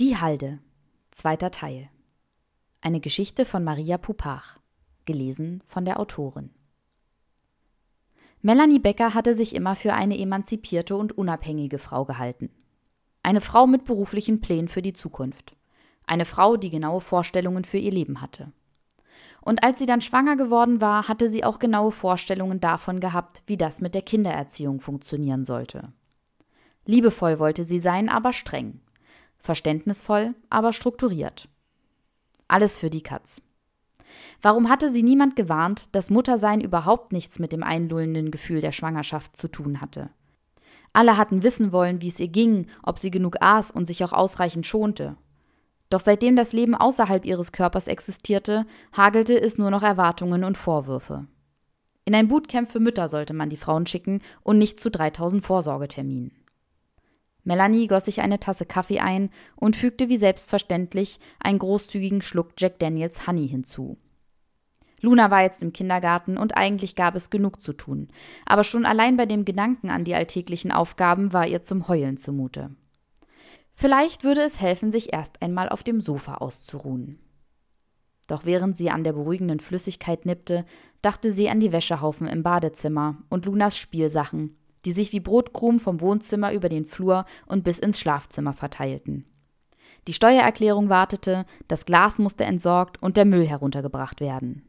Die 0.00 0.16
Halde. 0.16 0.58
Zweiter 1.12 1.52
Teil. 1.52 1.88
Eine 2.80 2.98
Geschichte 2.98 3.44
von 3.44 3.62
Maria 3.62 3.96
Pupach. 3.96 4.58
Gelesen 5.04 5.62
von 5.68 5.84
der 5.84 6.00
Autorin. 6.00 6.50
Melanie 8.42 8.80
Becker 8.80 9.14
hatte 9.14 9.36
sich 9.36 9.54
immer 9.54 9.76
für 9.76 9.92
eine 9.92 10.18
emanzipierte 10.18 10.96
und 10.96 11.16
unabhängige 11.16 11.78
Frau 11.78 12.04
gehalten. 12.04 12.50
Eine 13.22 13.40
Frau 13.40 13.68
mit 13.68 13.84
beruflichen 13.84 14.40
Plänen 14.40 14.66
für 14.66 14.82
die 14.82 14.94
Zukunft. 14.94 15.54
Eine 16.08 16.24
Frau, 16.24 16.56
die 16.56 16.70
genaue 16.70 17.00
Vorstellungen 17.00 17.62
für 17.62 17.78
ihr 17.78 17.92
Leben 17.92 18.20
hatte. 18.20 18.50
Und 19.42 19.62
als 19.62 19.78
sie 19.78 19.86
dann 19.86 20.00
schwanger 20.00 20.34
geworden 20.34 20.80
war, 20.80 21.06
hatte 21.06 21.30
sie 21.30 21.44
auch 21.44 21.60
genaue 21.60 21.92
Vorstellungen 21.92 22.58
davon 22.58 22.98
gehabt, 22.98 23.44
wie 23.46 23.56
das 23.56 23.80
mit 23.80 23.94
der 23.94 24.02
Kindererziehung 24.02 24.80
funktionieren 24.80 25.44
sollte. 25.44 25.92
Liebevoll 26.84 27.38
wollte 27.38 27.62
sie 27.62 27.78
sein, 27.78 28.08
aber 28.08 28.32
streng. 28.32 28.80
Verständnisvoll, 29.44 30.34
aber 30.48 30.72
strukturiert. 30.72 31.48
Alles 32.48 32.78
für 32.78 32.88
die 32.88 33.02
Katz. 33.02 33.42
Warum 34.40 34.70
hatte 34.70 34.90
sie 34.90 35.02
niemand 35.02 35.36
gewarnt, 35.36 35.84
dass 35.92 36.08
Muttersein 36.08 36.62
überhaupt 36.62 37.12
nichts 37.12 37.38
mit 37.38 37.52
dem 37.52 37.62
einlullenden 37.62 38.30
Gefühl 38.30 38.62
der 38.62 38.72
Schwangerschaft 38.72 39.36
zu 39.36 39.48
tun 39.48 39.82
hatte? 39.82 40.08
Alle 40.94 41.18
hatten 41.18 41.42
wissen 41.42 41.72
wollen, 41.72 42.00
wie 42.00 42.08
es 42.08 42.20
ihr 42.20 42.28
ging, 42.28 42.68
ob 42.82 42.98
sie 42.98 43.10
genug 43.10 43.36
aß 43.40 43.70
und 43.70 43.84
sich 43.84 44.02
auch 44.02 44.14
ausreichend 44.14 44.64
schonte. 44.64 45.16
Doch 45.90 46.00
seitdem 46.00 46.36
das 46.36 46.54
Leben 46.54 46.74
außerhalb 46.74 47.26
ihres 47.26 47.52
Körpers 47.52 47.86
existierte, 47.86 48.64
hagelte 48.96 49.38
es 49.38 49.58
nur 49.58 49.70
noch 49.70 49.82
Erwartungen 49.82 50.44
und 50.44 50.56
Vorwürfe. 50.56 51.26
In 52.06 52.14
ein 52.14 52.28
Bootcamp 52.28 52.70
für 52.70 52.80
Mütter 52.80 53.08
sollte 53.08 53.34
man 53.34 53.50
die 53.50 53.58
Frauen 53.58 53.86
schicken 53.86 54.22
und 54.42 54.56
nicht 54.56 54.80
zu 54.80 54.90
3000 54.90 55.44
Vorsorgeterminen. 55.44 56.32
Melanie 57.44 57.86
goss 57.86 58.06
sich 58.06 58.20
eine 58.20 58.40
Tasse 58.40 58.66
Kaffee 58.66 59.00
ein 59.00 59.30
und 59.54 59.76
fügte 59.76 60.08
wie 60.08 60.16
selbstverständlich 60.16 61.18
einen 61.38 61.58
großzügigen 61.58 62.22
Schluck 62.22 62.52
Jack 62.58 62.78
Daniels 62.78 63.26
Honey 63.26 63.46
hinzu. 63.48 63.98
Luna 65.02 65.30
war 65.30 65.42
jetzt 65.42 65.62
im 65.62 65.74
Kindergarten 65.74 66.38
und 66.38 66.56
eigentlich 66.56 66.96
gab 66.96 67.14
es 67.14 67.28
genug 67.28 67.60
zu 67.60 67.74
tun, 67.74 68.08
aber 68.46 68.64
schon 68.64 68.86
allein 68.86 69.18
bei 69.18 69.26
dem 69.26 69.44
Gedanken 69.44 69.90
an 69.90 70.04
die 70.04 70.14
alltäglichen 70.14 70.72
Aufgaben 70.72 71.34
war 71.34 71.46
ihr 71.46 71.60
zum 71.60 71.88
Heulen 71.88 72.16
zumute. 72.16 72.74
Vielleicht 73.74 74.24
würde 74.24 74.40
es 74.40 74.60
helfen, 74.60 74.90
sich 74.90 75.12
erst 75.12 75.42
einmal 75.42 75.68
auf 75.68 75.82
dem 75.82 76.00
Sofa 76.00 76.36
auszuruhen. 76.36 77.18
Doch 78.28 78.46
während 78.46 78.76
sie 78.76 78.90
an 78.90 79.04
der 79.04 79.12
beruhigenden 79.12 79.60
Flüssigkeit 79.60 80.24
nippte, 80.24 80.64
dachte 81.02 81.32
sie 81.32 81.50
an 81.50 81.60
die 81.60 81.72
Wäschehaufen 81.72 82.26
im 82.26 82.42
Badezimmer 82.42 83.18
und 83.28 83.44
Lunas 83.44 83.76
Spielsachen, 83.76 84.56
die 84.84 84.92
sich 84.92 85.12
wie 85.12 85.20
Brotkrumen 85.20 85.78
vom 85.78 86.00
Wohnzimmer 86.00 86.52
über 86.52 86.68
den 86.68 86.84
Flur 86.84 87.24
und 87.46 87.64
bis 87.64 87.78
ins 87.78 87.98
Schlafzimmer 87.98 88.52
verteilten. 88.52 89.24
Die 90.06 90.12
Steuererklärung 90.12 90.88
wartete, 90.88 91.46
das 91.68 91.86
Glas 91.86 92.18
musste 92.18 92.44
entsorgt 92.44 93.02
und 93.02 93.16
der 93.16 93.24
Müll 93.24 93.46
heruntergebracht 93.46 94.20
werden. 94.20 94.68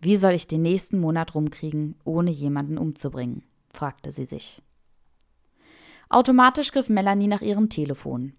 Wie 0.00 0.16
soll 0.16 0.32
ich 0.32 0.46
den 0.46 0.62
nächsten 0.62 1.00
Monat 1.00 1.34
rumkriegen, 1.34 1.96
ohne 2.04 2.30
jemanden 2.30 2.78
umzubringen? 2.78 3.42
fragte 3.72 4.12
sie 4.12 4.26
sich. 4.26 4.62
Automatisch 6.08 6.70
griff 6.70 6.88
Melanie 6.88 7.26
nach 7.26 7.40
ihrem 7.40 7.70
Telefon. 7.70 8.34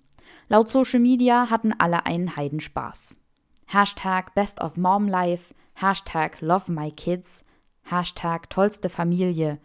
Laut 0.47 0.69
Social 0.69 0.99
Media 0.99 1.49
hatten 1.49 1.73
alle 1.77 2.05
einen 2.05 2.35
Heidenspaß. 2.35 3.17
Hashtag 3.65 4.33
Best 4.35 4.61
of 4.61 4.77
Mom 4.77 5.07
Life, 5.07 5.53
Hashtag 5.73 6.39
Love 6.39 6.71
My 6.71 6.91
Kids, 6.91 7.43
Hashtag 7.83 8.49
Tollste 8.49 8.89
Familie, 8.89 9.59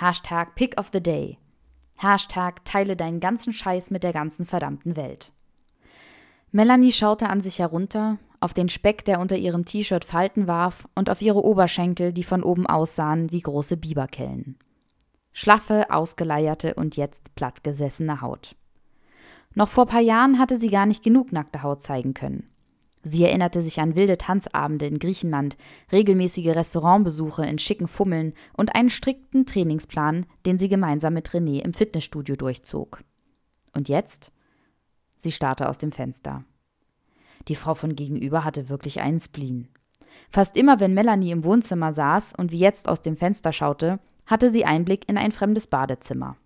Hashtag 0.00 0.54
Pick 0.54 0.80
of 0.80 0.88
the 0.94 1.02
Day. 1.02 1.36
Hashtag 1.98 2.64
Teile 2.64 2.96
deinen 2.96 3.20
ganzen 3.20 3.52
Scheiß 3.52 3.90
mit 3.90 4.02
der 4.02 4.14
ganzen 4.14 4.46
verdammten 4.46 4.96
Welt. 4.96 5.30
Melanie 6.52 6.92
schaute 6.92 7.28
an 7.28 7.42
sich 7.42 7.58
herunter, 7.58 8.16
auf 8.40 8.54
den 8.54 8.70
Speck, 8.70 9.04
der 9.04 9.20
unter 9.20 9.36
ihrem 9.36 9.66
T-Shirt 9.66 10.06
Falten 10.06 10.48
warf, 10.48 10.88
und 10.94 11.10
auf 11.10 11.20
ihre 11.20 11.44
Oberschenkel, 11.44 12.14
die 12.14 12.24
von 12.24 12.42
oben 12.42 12.66
aussahen 12.66 13.30
wie 13.30 13.42
große 13.42 13.76
Biberkellen. 13.76 14.58
Schlaffe, 15.34 15.90
ausgeleierte 15.90 16.72
und 16.76 16.96
jetzt 16.96 17.34
plattgesessene 17.34 18.22
Haut. 18.22 18.56
Noch 19.54 19.68
vor 19.68 19.84
paar 19.84 20.00
Jahren 20.00 20.38
hatte 20.38 20.56
sie 20.56 20.70
gar 20.70 20.86
nicht 20.86 21.02
genug 21.02 21.30
nackte 21.30 21.62
Haut 21.62 21.82
zeigen 21.82 22.14
können. 22.14 22.48
Sie 23.02 23.24
erinnerte 23.24 23.62
sich 23.62 23.80
an 23.80 23.96
wilde 23.96 24.18
Tanzabende 24.18 24.86
in 24.86 24.98
Griechenland, 24.98 25.56
regelmäßige 25.90 26.48
Restaurantbesuche 26.48 27.46
in 27.46 27.58
schicken 27.58 27.88
Fummeln 27.88 28.34
und 28.52 28.74
einen 28.74 28.90
strikten 28.90 29.46
Trainingsplan, 29.46 30.26
den 30.44 30.58
sie 30.58 30.68
gemeinsam 30.68 31.14
mit 31.14 31.30
René 31.30 31.62
im 31.62 31.72
Fitnessstudio 31.72 32.36
durchzog. 32.36 33.02
Und 33.72 33.88
jetzt? 33.88 34.32
Sie 35.16 35.32
starrte 35.32 35.68
aus 35.68 35.78
dem 35.78 35.92
Fenster. 35.92 36.44
Die 37.48 37.56
Frau 37.56 37.74
von 37.74 37.96
gegenüber 37.96 38.44
hatte 38.44 38.68
wirklich 38.68 39.00
einen 39.00 39.18
Spleen. 39.18 39.68
Fast 40.28 40.56
immer, 40.56 40.80
wenn 40.80 40.92
Melanie 40.92 41.30
im 41.30 41.44
Wohnzimmer 41.44 41.92
saß 41.92 42.34
und 42.36 42.52
wie 42.52 42.58
jetzt 42.58 42.88
aus 42.88 43.00
dem 43.00 43.16
Fenster 43.16 43.52
schaute, 43.52 43.98
hatte 44.26 44.50
sie 44.50 44.64
Einblick 44.64 45.08
in 45.08 45.16
ein 45.16 45.32
fremdes 45.32 45.66
Badezimmer. 45.66 46.36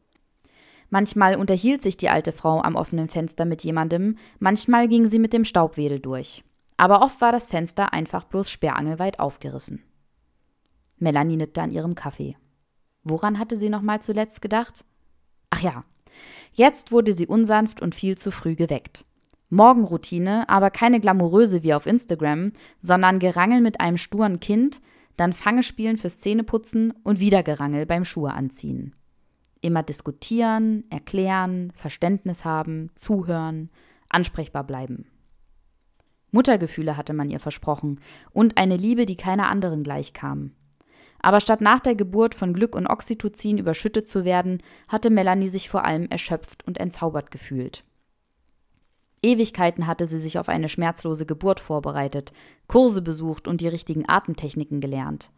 Manchmal 0.94 1.34
unterhielt 1.34 1.82
sich 1.82 1.96
die 1.96 2.08
alte 2.08 2.30
Frau 2.30 2.62
am 2.62 2.76
offenen 2.76 3.08
Fenster 3.08 3.44
mit 3.44 3.64
jemandem, 3.64 4.16
manchmal 4.38 4.86
ging 4.86 5.08
sie 5.08 5.18
mit 5.18 5.32
dem 5.32 5.44
Staubwedel 5.44 5.98
durch. 5.98 6.44
Aber 6.76 7.02
oft 7.02 7.20
war 7.20 7.32
das 7.32 7.48
Fenster 7.48 7.92
einfach 7.92 8.22
bloß 8.22 8.48
sperrangelweit 8.48 9.18
aufgerissen. 9.18 9.82
Melanie 10.98 11.36
nippte 11.36 11.62
an 11.62 11.72
ihrem 11.72 11.96
Kaffee. 11.96 12.36
Woran 13.02 13.40
hatte 13.40 13.56
sie 13.56 13.70
noch 13.70 13.82
mal 13.82 14.02
zuletzt 14.02 14.40
gedacht? 14.40 14.84
Ach 15.50 15.58
ja, 15.58 15.82
jetzt 16.52 16.92
wurde 16.92 17.12
sie 17.12 17.26
unsanft 17.26 17.82
und 17.82 17.96
viel 17.96 18.16
zu 18.16 18.30
früh 18.30 18.54
geweckt. 18.54 19.04
Morgenroutine, 19.50 20.48
aber 20.48 20.70
keine 20.70 21.00
glamouröse 21.00 21.64
wie 21.64 21.74
auf 21.74 21.86
Instagram, 21.86 22.52
sondern 22.78 23.18
Gerangel 23.18 23.62
mit 23.62 23.80
einem 23.80 23.98
sturen 23.98 24.38
Kind, 24.38 24.80
dann 25.16 25.32
Fangespielen 25.32 25.98
fürs 25.98 26.20
Zähneputzen 26.20 26.94
und 27.02 27.18
wieder 27.18 27.42
Gerangel 27.42 27.84
beim 27.84 28.04
Schuhe 28.04 28.32
anziehen. 28.32 28.94
Immer 29.64 29.82
diskutieren, 29.82 30.84
erklären, 30.90 31.72
Verständnis 31.74 32.44
haben, 32.44 32.90
zuhören, 32.94 33.70
ansprechbar 34.10 34.62
bleiben. 34.62 35.06
Muttergefühle 36.32 36.98
hatte 36.98 37.14
man 37.14 37.30
ihr 37.30 37.40
versprochen 37.40 37.98
und 38.30 38.58
eine 38.58 38.76
Liebe, 38.76 39.06
die 39.06 39.16
keiner 39.16 39.48
anderen 39.48 39.82
gleichkam. 39.82 40.50
Aber 41.18 41.40
statt 41.40 41.62
nach 41.62 41.80
der 41.80 41.94
Geburt 41.94 42.34
von 42.34 42.52
Glück 42.52 42.76
und 42.76 42.86
Oxytocin 42.86 43.56
überschüttet 43.56 44.06
zu 44.06 44.26
werden, 44.26 44.62
hatte 44.86 45.08
Melanie 45.08 45.48
sich 45.48 45.70
vor 45.70 45.86
allem 45.86 46.08
erschöpft 46.10 46.66
und 46.66 46.78
entzaubert 46.78 47.30
gefühlt. 47.30 47.84
Ewigkeiten 49.22 49.86
hatte 49.86 50.06
sie 50.06 50.18
sich 50.18 50.38
auf 50.38 50.50
eine 50.50 50.68
schmerzlose 50.68 51.24
Geburt 51.24 51.58
vorbereitet, 51.58 52.34
Kurse 52.68 53.00
besucht 53.00 53.48
und 53.48 53.62
die 53.62 53.68
richtigen 53.68 54.06
Atemtechniken 54.06 54.82
gelernt. 54.82 55.30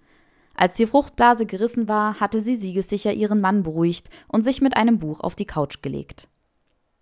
Als 0.58 0.74
die 0.74 0.86
Fruchtblase 0.86 1.44
gerissen 1.44 1.86
war, 1.86 2.18
hatte 2.18 2.40
sie 2.40 2.56
siegessicher 2.56 3.12
ihren 3.12 3.42
Mann 3.42 3.62
beruhigt 3.62 4.08
und 4.26 4.40
sich 4.42 4.62
mit 4.62 4.74
einem 4.74 4.98
Buch 4.98 5.20
auf 5.20 5.36
die 5.36 5.44
Couch 5.44 5.82
gelegt. 5.82 6.28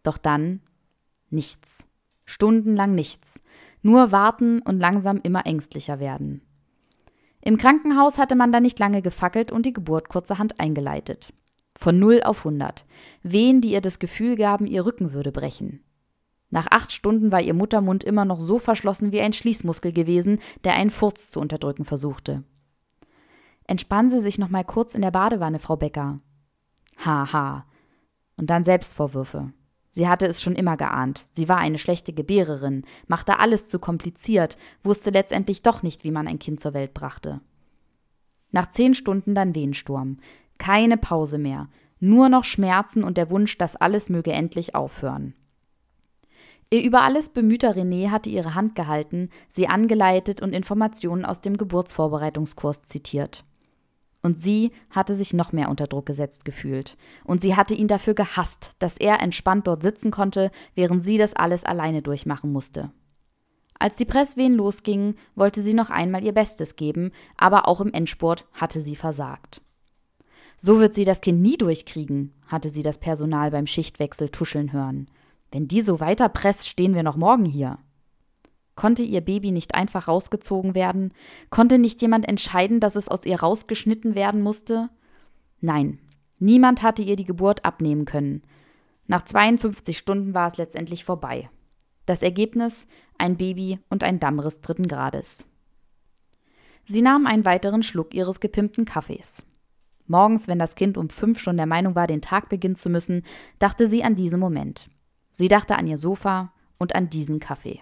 Doch 0.03 0.19
dann 0.19 0.60
nichts. 1.31 1.84
Stundenlang 2.25 2.97
nichts. 2.97 3.41
Nur 3.81 4.10
warten 4.10 4.60
und 4.60 4.81
langsam 4.81 5.20
immer 5.22 5.47
ängstlicher 5.47 6.00
werden. 6.00 6.43
Im 7.43 7.56
Krankenhaus 7.56 8.19
hatte 8.19 8.34
man 8.34 8.50
da 8.50 8.59
nicht 8.59 8.78
lange 8.81 9.03
gefackelt 9.03 9.53
und 9.53 9.66
die 9.66 9.72
Geburt 9.72 10.09
kurzerhand 10.09 10.59
eingeleitet. 10.59 11.32
Von 11.76 11.98
0 12.00 12.22
auf 12.25 12.44
100. 12.44 12.84
Wehen, 13.22 13.60
die 13.60 13.70
ihr 13.70 13.81
das 13.81 14.00
Gefühl 14.00 14.34
gaben, 14.37 14.66
ihr 14.66 14.84
Rücken 14.84 15.12
würde 15.12 15.31
brechen. 15.31 15.84
Nach 16.50 16.66
acht 16.70 16.91
Stunden 16.91 17.31
war 17.31 17.41
ihr 17.41 17.54
Muttermund 17.54 18.03
immer 18.03 18.25
noch 18.25 18.41
so 18.41 18.59
verschlossen 18.59 19.12
wie 19.12 19.20
ein 19.20 19.32
Schließmuskel 19.32 19.93
gewesen, 19.93 20.41
der 20.64 20.75
einen 20.75 20.91
Furz 20.91 21.31
zu 21.31 21.38
unterdrücken 21.38 21.84
versuchte. 21.84 22.44
Entspannen 23.66 24.10
Sie 24.10 24.20
sich 24.20 24.38
noch 24.38 24.50
mal 24.50 24.64
kurz 24.64 24.94
in 24.94 25.02
der 25.02 25.10
Badewanne, 25.10 25.58
Frau 25.58 25.76
Becker. 25.76 26.20
Haha. 26.98 27.66
Und 28.36 28.50
dann 28.50 28.64
Selbstvorwürfe. 28.64 29.52
Sie 29.91 30.08
hatte 30.08 30.26
es 30.26 30.42
schon 30.42 30.56
immer 30.56 30.76
geahnt. 30.76 31.26
Sie 31.31 31.49
war 31.49 31.58
eine 31.58 31.78
schlechte 31.78 32.12
Gebärerin, 32.12 32.84
machte 33.06 33.38
alles 33.38 33.69
zu 33.69 33.78
kompliziert, 33.78 34.58
wusste 34.82 35.11
letztendlich 35.11 35.62
doch 35.62 35.82
nicht, 35.84 36.02
wie 36.02 36.11
man 36.11 36.26
ein 36.26 36.40
Kind 36.40 36.58
zur 36.58 36.75
Welt 36.75 36.94
brachte. 36.94 37.40
Nach 38.50 38.69
zehn 38.69 38.94
Stunden 38.94 39.34
dann 39.34 39.55
Wehensturm. 39.55 40.19
Keine 40.58 40.96
Pause 40.96 41.38
mehr. 41.38 41.69
Nur 42.00 42.28
noch 42.28 42.44
Schmerzen 42.44 43.05
und 43.05 43.17
der 43.17 43.31
Wunsch, 43.31 43.56
dass 43.56 43.76
alles 43.76 44.10
möge 44.10 44.32
endlich 44.32 44.75
aufhören. 44.75 45.34
Ihr 46.70 46.82
über 46.82 47.02
alles 47.02 47.28
bemühter 47.28 47.76
René 47.76 48.10
hatte 48.10 48.31
ihre 48.31 48.55
Hand 48.55 48.75
gehalten, 48.75 49.31
sie 49.49 49.69
angeleitet 49.69 50.43
und 50.43 50.52
Informationen 50.52 51.25
aus 51.25 51.40
dem 51.40 51.56
Geburtsvorbereitungskurs 51.56 52.82
zitiert. 52.82 53.44
Und 54.25 54.41
sie 54.41 54.73
hatte 54.88 55.15
sich 55.15 55.35
noch 55.35 55.53
mehr 55.53 55.69
unter 55.69 55.87
Druck 55.87 56.06
gesetzt 56.06 56.47
gefühlt. 56.47 56.97
Und 57.25 57.43
sie 57.43 57.56
hatte 57.56 57.75
ihn 57.75 57.88
dafür 57.88 58.15
gehasst, 58.15 58.73
dass 58.79 58.97
er 58.97 59.21
entspannt 59.21 59.67
dort 59.67 59.82
sitzen 59.82 60.11
konnte, 60.11 60.50
während 60.75 61.05
sie 61.05 61.19
das 61.19 61.35
alles 61.35 61.62
alleine 61.62 62.00
durchmachen 62.00 62.50
musste. 62.50 62.91
Als 63.79 63.97
die 63.97 64.06
Presswehen 64.06 64.55
losgingen, 64.55 65.19
wollte 65.35 65.61
sie 65.61 65.75
noch 65.75 65.91
einmal 65.91 66.25
ihr 66.25 66.32
Bestes 66.32 66.76
geben, 66.76 67.11
aber 67.37 67.69
auch 67.69 67.82
im 67.82 67.93
Endspurt 67.93 68.47
hatte 68.55 68.81
sie 68.81 68.97
versagt. 68.97 69.61
So 70.56 70.81
wird 70.81 70.94
sie 70.94 71.05
das 71.05 71.20
Kind 71.20 71.43
nie 71.43 71.59
durchkriegen, 71.59 72.32
hatte 72.47 72.70
sie 72.70 72.82
das 72.82 72.97
Personal 72.97 73.50
beim 73.50 73.67
Schichtwechsel 73.67 74.31
tuscheln 74.31 74.73
hören. 74.73 75.11
Wenn 75.53 75.69
die 75.69 75.82
so 75.82 76.00
weiterpresst, 76.00 76.67
stehen 76.67 76.94
wir 76.94 77.03
noch 77.03 77.17
morgen 77.17 77.44
hier. 77.44 77.77
Konnte 78.75 79.03
ihr 79.03 79.21
Baby 79.21 79.53
nicht 79.53 79.75
einfach 79.75 80.09
rausgezogen 80.09 80.75
werden? 80.75 81.12
Konnte 81.50 81.79
nicht 81.79 82.03
jemand 82.03 82.29
entscheiden, 82.29 82.81
dass 82.81 82.97
es 82.97 83.09
aus 83.09 83.25
ihr 83.25 83.41
rausgeschnitten 83.41 84.15
werden 84.15 84.43
musste? 84.43 84.91
Nein, 85.61 85.99
niemand 86.38 86.82
hatte 86.82 87.03
ihr 87.03 87.17
die 87.17 87.25
Geburt 87.25 87.65
abnehmen 87.65 88.05
können. 88.05 88.43
Nach 89.06 89.25
52 89.25 89.97
Stunden 89.97 90.35
war 90.35 90.50
es 90.50 90.56
letztendlich 90.56 91.05
vorbei. 91.05 91.50
Das 92.06 92.23
Ergebnis 92.23 92.87
ein 93.17 93.37
Baby 93.37 93.79
und 93.88 94.03
ein 94.03 94.19
Dammriss 94.19 94.61
dritten 94.61 94.88
Grades. 94.88 95.47
Sie 96.85 97.00
nahm 97.00 97.27
einen 97.27 97.44
weiteren 97.44 97.82
Schluck 97.82 98.12
ihres 98.15 98.41
gepimpten 98.41 98.85
Kaffees. 98.85 99.43
Morgens, 100.06 100.49
wenn 100.49 100.59
das 100.59 100.75
Kind 100.75 100.99
um 100.99 101.09
fünf 101.09 101.38
schon 101.38 101.56
der 101.56 101.67
Meinung 101.67 101.94
war, 101.94 102.06
den 102.06 102.20
Tag 102.20 102.50
beginnen 102.50 102.75
zu 102.75 102.91
müssen, 102.91 103.23
dachte 103.59 103.88
sie 103.88 104.05
an 104.05 104.17
diesen 104.17 104.38
Moment. 104.38 104.91
Sie 105.31 105.49
dachte 105.49 105.77
an 105.77 105.87
ihr 105.87 105.97
Sofa 105.97 106.53
und 106.79 106.94
an 106.94 107.09
diesen 107.09 107.41
Kaffee. 107.41 107.81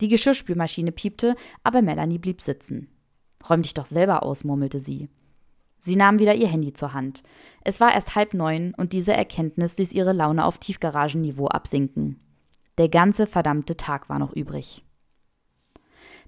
Die 0.00 0.08
Geschirrspülmaschine 0.08 0.92
piepte, 0.92 1.34
aber 1.62 1.82
Melanie 1.82 2.18
blieb 2.18 2.42
sitzen. 2.42 2.88
Räum 3.48 3.62
dich 3.62 3.74
doch 3.74 3.86
selber 3.86 4.22
aus, 4.22 4.44
murmelte 4.44 4.80
sie. 4.80 5.08
Sie 5.78 5.96
nahm 5.96 6.18
wieder 6.18 6.34
ihr 6.34 6.48
Handy 6.48 6.72
zur 6.72 6.94
Hand. 6.94 7.22
Es 7.62 7.80
war 7.80 7.94
erst 7.94 8.14
halb 8.14 8.34
neun 8.34 8.74
und 8.76 8.92
diese 8.92 9.12
Erkenntnis 9.12 9.78
ließ 9.78 9.92
ihre 9.92 10.12
Laune 10.12 10.44
auf 10.44 10.58
Tiefgaragenniveau 10.58 11.46
absinken. 11.46 12.20
Der 12.78 12.88
ganze 12.88 13.26
verdammte 13.26 13.76
Tag 13.76 14.08
war 14.08 14.18
noch 14.18 14.32
übrig. 14.32 14.84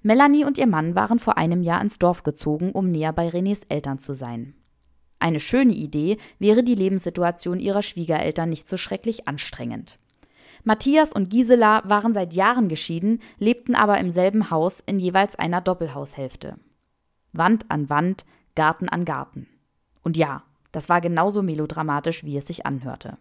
Melanie 0.01 0.45
und 0.45 0.57
ihr 0.57 0.67
Mann 0.67 0.95
waren 0.95 1.19
vor 1.19 1.37
einem 1.37 1.61
Jahr 1.61 1.81
ins 1.81 1.99
Dorf 1.99 2.23
gezogen, 2.23 2.71
um 2.71 2.89
näher 2.89 3.11
bei 3.11 3.27
Renés 3.27 3.63
Eltern 3.67 3.99
zu 3.99 4.13
sein. 4.13 4.55
Eine 5.19 5.41
schöne 5.41 5.73
Idee 5.73 6.17
wäre 6.39 6.63
die 6.63 6.75
Lebenssituation 6.75 7.59
ihrer 7.59 7.81
Schwiegereltern 7.81 8.49
nicht 8.49 8.69
so 8.69 8.77
schrecklich 8.77 9.27
anstrengend. 9.27 9.99
Matthias 10.63 11.13
und 11.13 11.29
Gisela 11.29 11.83
waren 11.85 12.13
seit 12.13 12.33
Jahren 12.33 12.67
geschieden, 12.69 13.21
lebten 13.37 13.75
aber 13.75 13.97
im 13.97 14.11
selben 14.11 14.51
Haus 14.51 14.81
in 14.85 14.99
jeweils 14.99 15.35
einer 15.35 15.61
Doppelhaushälfte. 15.61 16.57
Wand 17.31 17.65
an 17.69 17.89
Wand, 17.89 18.25
Garten 18.55 18.89
an 18.89 19.05
Garten. 19.05 19.47
Und 20.03 20.17
ja, 20.17 20.43
das 20.71 20.89
war 20.89 21.01
genauso 21.01 21.41
melodramatisch, 21.41 22.23
wie 22.23 22.37
es 22.37 22.47
sich 22.47 22.65
anhörte. 22.65 23.17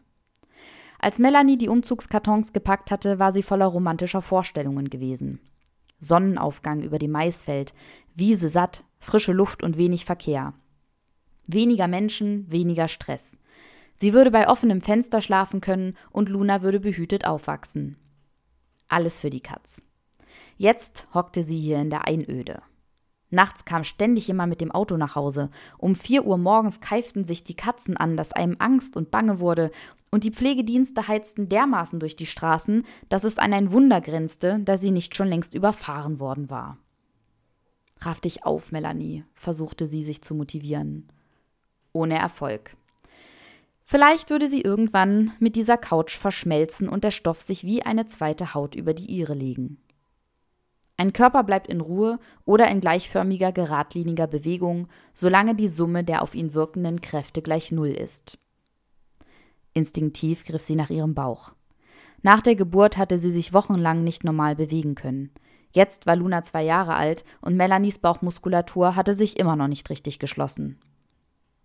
Als 1.00 1.18
Melanie 1.18 1.56
die 1.56 1.68
Umzugskartons 1.68 2.52
gepackt 2.52 2.90
hatte, 2.90 3.18
war 3.18 3.32
sie 3.32 3.42
voller 3.42 3.66
romantischer 3.66 4.20
Vorstellungen 4.20 4.90
gewesen. 4.90 5.40
Sonnenaufgang 6.00 6.82
über 6.82 6.98
dem 6.98 7.12
Maisfeld, 7.12 7.72
Wiese 8.14 8.48
satt, 8.50 8.84
frische 8.98 9.32
Luft 9.32 9.62
und 9.62 9.76
wenig 9.76 10.04
Verkehr. 10.04 10.54
Weniger 11.46 11.88
Menschen, 11.88 12.50
weniger 12.50 12.88
Stress. 12.88 13.38
Sie 14.00 14.12
würde 14.12 14.30
bei 14.30 14.48
offenem 14.48 14.80
Fenster 14.80 15.20
schlafen 15.20 15.60
können 15.60 15.96
und 16.10 16.28
Luna 16.28 16.62
würde 16.62 16.78
behütet 16.78 17.26
aufwachsen. 17.26 17.96
Alles 18.86 19.20
für 19.20 19.30
die 19.30 19.40
Katz. 19.40 19.82
Jetzt 20.56 21.06
hockte 21.12 21.42
sie 21.42 21.58
hier 21.58 21.80
in 21.80 21.90
der 21.90 22.06
Einöde. 22.06 22.62
Nachts 23.30 23.64
kam 23.64 23.84
ständig 23.84 24.28
jemand 24.28 24.50
mit 24.50 24.60
dem 24.60 24.70
Auto 24.70 24.96
nach 24.96 25.14
Hause. 25.14 25.50
Um 25.76 25.94
vier 25.94 26.24
Uhr 26.24 26.38
morgens 26.38 26.80
keiften 26.80 27.24
sich 27.24 27.44
die 27.44 27.56
Katzen 27.56 27.96
an, 27.96 28.16
dass 28.16 28.32
einem 28.32 28.56
Angst 28.58 28.96
und 28.96 29.10
Bange 29.10 29.40
wurde, 29.40 29.70
und 30.10 30.24
die 30.24 30.30
Pflegedienste 30.30 31.06
heizten 31.06 31.50
dermaßen 31.50 32.00
durch 32.00 32.16
die 32.16 32.24
Straßen, 32.24 32.86
dass 33.10 33.24
es 33.24 33.36
an 33.36 33.52
ein 33.52 33.72
Wunder 33.72 34.00
grenzte, 34.00 34.58
da 34.64 34.78
sie 34.78 34.90
nicht 34.90 35.14
schon 35.14 35.28
längst 35.28 35.52
überfahren 35.52 36.18
worden 36.18 36.48
war. 36.48 36.78
Raff 38.00 38.18
dich 38.20 38.44
auf, 38.44 38.72
Melanie, 38.72 39.24
versuchte 39.34 39.86
sie 39.86 40.02
sich 40.02 40.22
zu 40.22 40.34
motivieren. 40.34 41.08
Ohne 41.92 42.16
Erfolg. 42.18 42.77
Vielleicht 43.90 44.28
würde 44.28 44.48
sie 44.48 44.60
irgendwann 44.60 45.32
mit 45.38 45.56
dieser 45.56 45.78
Couch 45.78 46.14
verschmelzen 46.18 46.90
und 46.90 47.04
der 47.04 47.10
Stoff 47.10 47.40
sich 47.40 47.64
wie 47.64 47.82
eine 47.84 48.04
zweite 48.04 48.52
Haut 48.52 48.74
über 48.74 48.92
die 48.92 49.06
ihre 49.06 49.32
legen. 49.32 49.78
Ein 50.98 51.14
Körper 51.14 51.42
bleibt 51.42 51.68
in 51.68 51.80
Ruhe 51.80 52.18
oder 52.44 52.68
in 52.68 52.82
gleichförmiger, 52.82 53.50
geradliniger 53.50 54.26
Bewegung, 54.26 54.88
solange 55.14 55.54
die 55.54 55.68
Summe 55.68 56.04
der 56.04 56.20
auf 56.20 56.34
ihn 56.34 56.52
wirkenden 56.52 57.00
Kräfte 57.00 57.40
gleich 57.40 57.72
Null 57.72 57.88
ist. 57.88 58.36
Instinktiv 59.72 60.44
griff 60.44 60.60
sie 60.60 60.76
nach 60.76 60.90
ihrem 60.90 61.14
Bauch. 61.14 61.52
Nach 62.20 62.42
der 62.42 62.56
Geburt 62.56 62.98
hatte 62.98 63.18
sie 63.18 63.30
sich 63.30 63.54
wochenlang 63.54 64.04
nicht 64.04 64.22
normal 64.22 64.54
bewegen 64.54 64.96
können. 64.96 65.30
Jetzt 65.72 66.06
war 66.06 66.16
Luna 66.16 66.42
zwei 66.42 66.62
Jahre 66.62 66.94
alt 66.94 67.24
und 67.40 67.56
Melanies 67.56 68.00
Bauchmuskulatur 68.00 68.96
hatte 68.96 69.14
sich 69.14 69.38
immer 69.38 69.56
noch 69.56 69.68
nicht 69.68 69.88
richtig 69.88 70.18
geschlossen. 70.18 70.78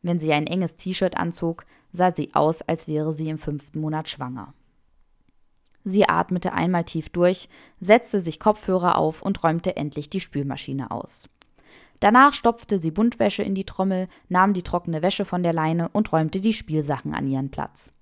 Wenn 0.04 0.20
sie 0.20 0.32
ein 0.34 0.46
enges 0.46 0.76
T-Shirt 0.76 1.18
anzog, 1.18 1.66
sah 1.92 2.12
sie 2.12 2.36
aus, 2.36 2.62
als 2.62 2.88
wäre 2.88 3.14
sie 3.14 3.30
im 3.30 3.40
fünften 3.40 3.80
Monat 3.80 4.10
schwanger. 4.10 4.54
Sie 5.86 6.08
atmete 6.08 6.54
einmal 6.54 6.84
tief 6.84 7.10
durch, 7.10 7.50
setzte 7.80 8.22
sich 8.22 8.40
Kopfhörer 8.40 8.98
auf 8.98 9.22
und 9.22 9.44
räumte 9.44 9.76
endlich 9.76 10.10
die 10.10 10.20
Spülmaschine 10.20 10.92
aus. 10.92 11.28
Danach 12.00 12.34
stopfte 12.34 12.80
sie 12.80 12.92
Buntwäsche 12.92 13.44
in 13.44 13.56
die 13.56 13.66
Trommel, 13.66 14.08
nahm 14.28 14.54
die 14.54 14.62
trockene 14.62 15.02
Wäsche 15.02 15.26
von 15.26 15.42
der 15.42 15.54
Leine 15.54 15.90
und 15.90 16.12
räumte 16.12 16.42
die 16.42 16.54
Spielsachen 16.54 17.14
an 17.14 17.28
ihren 17.28 17.50
Platz. 17.50 17.94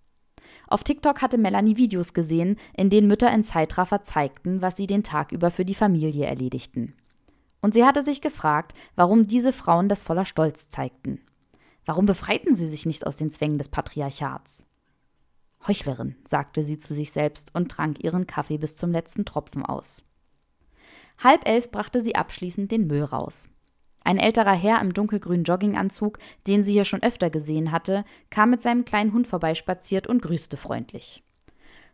Auf 0.68 0.84
TikTok 0.84 1.22
hatte 1.22 1.38
Melanie 1.38 1.78
Videos 1.78 2.14
gesehen, 2.14 2.58
in 2.76 2.90
denen 2.90 3.08
Mütter 3.08 3.32
in 3.32 3.44
Zeitraffer 3.44 4.02
zeigten, 4.02 4.62
was 4.62 4.76
sie 4.76 4.88
den 4.88 5.04
Tag 5.04 5.32
über 5.32 5.52
für 5.52 5.66
die 5.66 5.76
Familie 5.76 6.26
erledigten. 6.26 6.96
Und 7.62 7.74
sie 7.74 7.86
hatte 7.86 8.02
sich 8.02 8.22
gefragt, 8.22 8.74
warum 8.96 9.28
diese 9.28 9.54
Frauen 9.54 9.88
das 9.88 10.02
voller 10.02 10.26
Stolz 10.26 10.70
zeigten. 10.70 11.22
Warum 11.86 12.06
befreiten 12.06 12.56
sie 12.56 12.68
sich 12.68 12.86
nicht 12.86 13.06
aus 13.08 13.18
den 13.18 13.32
Zwängen 13.32 13.58
des 13.58 13.70
Patriarchats? 13.70 14.64
Heuchlerin, 15.68 16.16
sagte 16.26 16.64
sie 16.64 16.78
zu 16.78 16.94
sich 16.94 17.12
selbst 17.12 17.54
und 17.54 17.70
trank 17.70 18.04
ihren 18.04 18.28
Kaffee 18.28 18.58
bis 18.58 18.78
zum 18.78 18.92
letzten 18.92 19.26
Tropfen 19.26 19.66
aus. 19.66 20.04
Halb 21.18 21.48
elf 21.48 21.72
brachte 21.72 22.02
sie 22.02 22.16
abschließend 22.16 22.72
den 22.72 22.88
Müll 22.88 23.04
raus. 23.04 23.48
Ein 24.04 24.18
älterer 24.18 24.54
Herr 24.54 24.82
im 24.82 24.94
dunkelgrünen 24.94 25.44
Jogginganzug, 25.44 26.18
den 26.48 26.64
sie 26.64 26.72
hier 26.72 26.86
schon 26.86 27.04
öfter 27.04 27.30
gesehen 27.30 27.72
hatte, 27.72 28.04
kam 28.32 28.50
mit 28.50 28.62
seinem 28.62 28.86
kleinen 28.86 29.14
Hund 29.14 29.28
vorbeispaziert 29.28 30.08
und 30.08 30.24
grüßte 30.24 30.58
freundlich. 30.58 31.24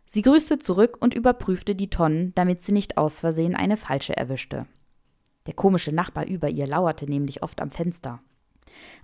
Sie 0.06 0.22
grüßte 0.22 0.58
zurück 0.58 0.96
und 1.00 1.12
überprüfte 1.12 1.74
die 1.74 1.90
Tonnen, 1.90 2.32
damit 2.34 2.62
sie 2.62 2.72
nicht 2.72 2.96
aus 2.96 3.20
Versehen 3.20 3.54
eine 3.54 3.76
falsche 3.76 4.16
erwischte. 4.16 4.66
Der 5.46 5.52
komische 5.52 5.92
Nachbar 5.92 6.26
über 6.26 6.48
ihr 6.48 6.66
lauerte 6.66 7.04
nämlich 7.04 7.42
oft 7.42 7.60
am 7.60 7.70
Fenster. 7.70 8.20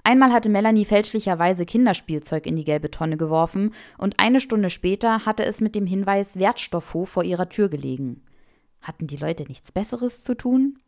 Einmal 0.02 0.32
hatte 0.32 0.48
Melanie 0.48 0.84
fälschlicherweise 0.84 1.64
Kinderspielzeug 1.66 2.46
in 2.46 2.56
die 2.56 2.64
gelbe 2.64 2.90
Tonne 2.90 3.16
geworfen 3.16 3.74
und 3.98 4.20
eine 4.20 4.40
Stunde 4.40 4.70
später 4.70 5.24
hatte 5.24 5.44
es 5.44 5.60
mit 5.60 5.74
dem 5.74 5.86
Hinweis 5.86 6.38
Wertstoffhof 6.38 7.08
vor 7.08 7.24
ihrer 7.24 7.48
Tür 7.48 7.68
gelegen. 7.68 8.22
Hatten 8.80 9.06
die 9.06 9.16
Leute 9.16 9.44
nichts 9.44 9.72
Besseres 9.72 10.22
zu 10.22 10.34
tun? 10.34 10.78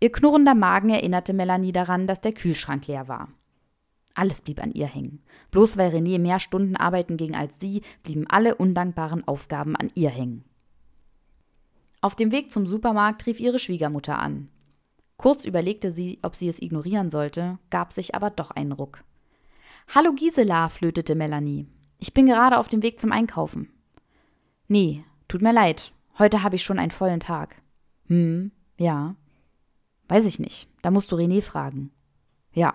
Ihr 0.00 0.12
knurrender 0.12 0.54
Magen 0.54 0.90
erinnerte 0.90 1.32
Melanie 1.32 1.72
daran, 1.72 2.06
dass 2.06 2.20
der 2.20 2.32
Kühlschrank 2.32 2.86
leer 2.88 3.08
war. 3.08 3.28
Alles 4.14 4.42
blieb 4.42 4.62
an 4.62 4.72
ihr 4.72 4.86
hängen. 4.86 5.22
Bloß 5.50 5.76
weil 5.76 5.90
René 5.90 6.18
mehr 6.18 6.38
Stunden 6.38 6.76
arbeiten 6.76 7.16
ging 7.16 7.34
als 7.34 7.58
sie, 7.58 7.82
blieben 8.02 8.26
alle 8.28 8.56
undankbaren 8.56 9.26
Aufgaben 9.26 9.76
an 9.76 9.90
ihr 9.94 10.10
hängen. 10.10 10.44
Auf 12.00 12.16
dem 12.16 12.32
Weg 12.32 12.50
zum 12.50 12.66
Supermarkt 12.66 13.26
rief 13.26 13.40
ihre 13.40 13.58
Schwiegermutter 13.58 14.18
an. 14.18 14.48
Kurz 15.16 15.44
überlegte 15.44 15.92
sie, 15.92 16.18
ob 16.22 16.34
sie 16.34 16.48
es 16.48 16.60
ignorieren 16.60 17.10
sollte, 17.10 17.58
gab 17.70 17.92
sich 17.92 18.14
aber 18.14 18.30
doch 18.30 18.50
einen 18.50 18.72
Ruck. 18.72 19.04
Hallo 19.94 20.12
Gisela, 20.12 20.68
flötete 20.68 21.14
Melanie. 21.14 21.66
Ich 21.98 22.14
bin 22.14 22.26
gerade 22.26 22.58
auf 22.58 22.68
dem 22.68 22.82
Weg 22.82 22.98
zum 22.98 23.12
Einkaufen. 23.12 23.70
Nee, 24.68 25.04
tut 25.28 25.42
mir 25.42 25.52
leid. 25.52 25.92
Heute 26.18 26.42
habe 26.42 26.56
ich 26.56 26.64
schon 26.64 26.78
einen 26.78 26.90
vollen 26.90 27.20
Tag. 27.20 27.56
Hm, 28.06 28.52
ja. 28.78 29.14
Weiß 30.08 30.24
ich 30.24 30.38
nicht. 30.38 30.68
Da 30.82 30.90
musst 30.90 31.12
du 31.12 31.16
René 31.16 31.42
fragen. 31.42 31.90
Ja. 32.52 32.74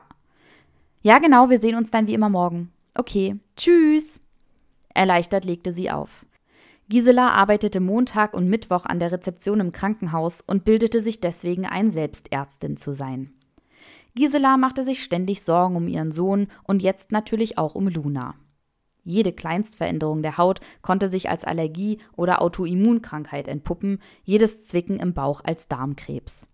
Ja, 1.01 1.19
genau, 1.19 1.49
wir 1.49 1.59
sehen 1.59 1.75
uns 1.75 1.91
dann 1.91 2.07
wie 2.07 2.13
immer 2.13 2.29
morgen. 2.29 2.71
Okay, 2.95 3.39
tschüss. 3.55 4.19
Erleichtert 4.93 5.45
legte 5.45 5.73
sie 5.73 5.91
auf. 5.91 6.25
Gisela 6.89 7.31
arbeitete 7.31 7.81
Montag 7.81 8.33
und 8.33 8.47
Mittwoch 8.47 8.85
an 8.85 8.99
der 8.99 9.11
Rezeption 9.11 9.59
im 9.59 9.73
Krankenhaus 9.73 10.39
und 10.39 10.63
bildete 10.63 11.01
sich 11.01 11.19
deswegen 11.19 11.65
ein, 11.65 11.89
Selbstärztin 11.89 12.77
zu 12.77 12.93
sein. 12.93 13.33
Gisela 14.15 14.55
machte 14.55 14.85
sich 14.85 15.03
ständig 15.03 15.43
Sorgen 15.43 15.75
um 15.75 15.89
ihren 15.89 16.13
Sohn 16.13 16.47
und 16.63 16.81
jetzt 16.81 17.11
natürlich 17.11 17.57
auch 17.57 17.75
um 17.75 17.89
Luna. 17.89 18.35
Jede 19.03 19.33
Kleinstveränderung 19.33 20.21
der 20.21 20.37
Haut 20.37 20.61
konnte 20.81 21.09
sich 21.09 21.29
als 21.29 21.43
Allergie 21.43 21.99
oder 22.15 22.41
Autoimmunkrankheit 22.41 23.49
entpuppen, 23.49 24.01
jedes 24.23 24.65
Zwicken 24.67 24.97
im 24.99 25.13
Bauch 25.13 25.41
als 25.43 25.67
Darmkrebs. 25.67 26.47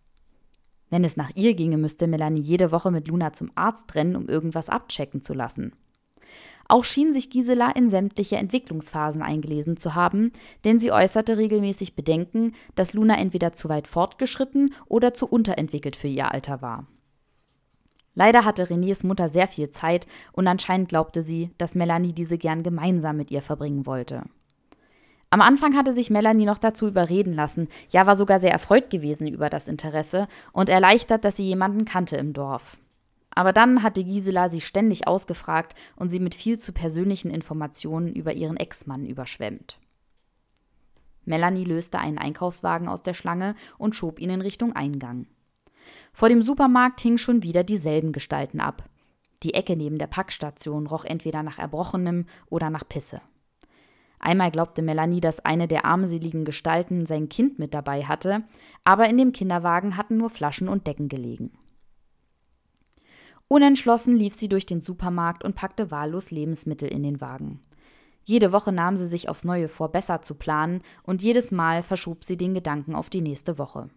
Wenn 0.90 1.04
es 1.04 1.16
nach 1.16 1.32
ihr 1.36 1.54
ginge, 1.54 1.78
müsste 1.78 2.08
Melanie 2.08 2.42
jede 2.42 2.72
Woche 2.72 2.92
mit 2.92 3.08
Luna 3.08 3.34
zum 3.34 3.52
Arzt 3.56 3.94
rennen, 3.96 4.16
um 4.16 4.28
irgendwas 4.28 4.70
abchecken 4.70 5.22
zu 5.22 5.34
lassen. 5.34 5.74
Auch 6.68 6.84
schien 6.86 7.14
sich 7.14 7.30
Gisela 7.30 7.72
in 7.72 7.90
sämtliche 7.90 8.38
Entwicklungsphasen 8.38 9.22
eingelesen 9.22 9.78
zu 9.78 9.96
haben, 9.96 10.32
denn 10.64 10.80
sie 10.80 10.92
äußerte 10.92 11.38
regelmäßig 11.38 11.96
Bedenken, 11.96 12.54
dass 12.76 12.94
Luna 12.94 13.18
entweder 13.18 13.52
zu 13.52 13.70
weit 13.70 13.88
fortgeschritten 13.88 14.74
oder 14.88 15.14
zu 15.14 15.28
unterentwickelt 15.28 15.96
für 15.96 16.08
ihr 16.08 16.32
Alter 16.32 16.62
war. 16.62 16.88
Leider 18.16 18.46
hatte 18.46 18.66
Renés 18.66 19.06
Mutter 19.06 19.28
sehr 19.28 19.48
viel 19.48 19.70
Zeit 19.72 20.08
und 20.32 20.48
anscheinend 20.48 20.90
glaubte 20.90 21.24
sie, 21.24 21.52
dass 21.58 21.76
Melanie 21.76 22.14
diese 22.14 22.38
gern 22.38 22.64
gemeinsam 22.64 23.18
mit 23.18 23.32
ihr 23.32 23.42
verbringen 23.42 23.86
wollte. 23.86 24.24
Am 25.32 25.42
Anfang 25.42 25.76
hatte 25.76 25.96
sich 25.96 26.12
Melanie 26.12 26.46
noch 26.46 26.60
dazu 26.60 26.88
überreden 26.88 27.34
lassen, 27.34 27.68
ja 27.90 28.06
war 28.06 28.16
sogar 28.16 28.40
sehr 28.40 28.52
erfreut 28.52 28.92
gewesen 28.92 29.28
über 29.28 29.50
das 29.50 29.68
Interesse 29.68 30.28
und 30.52 30.70
erleichtert, 30.70 31.26
dass 31.26 31.38
sie 31.38 31.48
jemanden 31.48 31.86
kannte 31.86 32.18
im 32.18 32.34
Dorf. 32.34 32.78
Aber 33.36 33.54
dann 33.54 33.84
hatte 33.84 34.04
Gisela 34.04 34.50
sie 34.50 34.62
ständig 34.62 35.08
ausgefragt 35.08 35.76
und 35.96 36.10
sie 36.10 36.20
mit 36.20 36.36
viel 36.36 36.60
zu 36.60 36.72
persönlichen 36.72 37.32
Informationen 37.32 38.14
über 38.14 38.34
ihren 38.34 38.58
Ex-Mann 38.58 39.06
überschwemmt. 39.06 39.80
Melanie 41.26 41.64
löste 41.64 42.00
einen 42.00 42.18
Einkaufswagen 42.18 42.88
aus 42.88 43.02
der 43.02 43.14
Schlange 43.14 43.56
und 43.78 43.96
schob 43.96 44.20
ihn 44.20 44.30
in 44.30 44.42
Richtung 44.42 44.74
Eingang. 44.76 45.28
Vor 46.12 46.30
dem 46.30 46.42
Supermarkt 46.42 47.02
hingen 47.02 47.18
schon 47.18 47.44
wieder 47.44 47.64
dieselben 47.64 48.12
Gestalten 48.12 48.60
ab. 48.60 48.84
Die 49.42 49.54
Ecke 49.54 49.76
neben 49.76 49.98
der 49.98 50.08
Packstation 50.08 50.88
roch 50.88 51.06
entweder 51.06 51.44
nach 51.44 51.60
Erbrochenem 51.60 52.26
oder 52.50 52.70
nach 52.70 52.88
Pisse. 52.88 53.22
Einmal 54.20 54.52
glaubte 54.52 54.82
Melanie, 54.82 55.20
dass 55.20 55.44
eine 55.44 55.68
der 55.68 55.84
armseligen 55.84 56.46
Gestalten 56.46 57.06
sein 57.06 57.28
Kind 57.28 57.60
mit 57.60 57.74
dabei 57.74 58.06
hatte, 58.06 58.44
aber 58.86 59.10
in 59.10 59.18
dem 59.18 59.34
Kinderwagen 59.34 59.98
hatten 59.98 60.16
nur 60.16 60.30
Flaschen 60.30 60.70
und 60.70 60.88
Decken 60.88 61.10
gelegen. 61.10 61.52
Unentschlossen 63.54 64.18
lief 64.18 64.34
sie 64.34 64.50
durch 64.50 64.66
den 64.66 64.82
Supermarkt 64.82 65.44
und 65.44 65.54
packte 65.54 65.92
wahllos 65.92 66.32
Lebensmittel 66.32 66.88
in 66.88 67.04
den 67.04 67.22
Wagen. 67.22 67.60
Jede 68.24 68.52
Woche 68.52 68.72
nahm 68.72 68.98
sie 68.98 69.06
sich 69.06 69.30
aufs 69.30 69.46
Neue 69.46 69.70
vor, 69.70 69.90
besser 69.92 70.24
zu 70.24 70.34
planen, 70.34 70.82
und 71.04 71.22
jedes 71.22 71.52
Mal 71.52 71.84
verschob 71.84 72.24
sie 72.24 72.36
den 72.36 72.56
Gedanken 72.56 72.96
auf 72.96 73.12
die 73.12 73.22
nächste 73.22 73.60
Woche. 73.60 73.92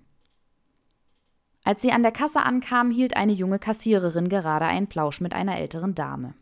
Als 1.65 1.81
sie 1.81 1.91
an 1.91 2.03
der 2.03 2.13
Kasse 2.13 2.43
ankam, 2.43 2.91
hielt 2.91 3.17
eine 3.17 3.33
junge 3.33 3.59
Kassiererin 3.59 4.29
gerade 4.29 4.67
einen 4.67 4.89
Plausch 4.89 5.23
mit 5.23 5.33
einer 5.33 5.57
älteren 5.57 5.95
Dame. 5.95 6.35